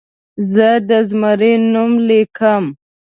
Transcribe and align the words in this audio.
زه 0.51 0.67
د 0.87 0.89
زمري 1.09 1.53
نوم 1.71 1.91
لیکم. 2.07 2.63